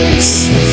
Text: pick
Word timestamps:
pick 0.00 0.69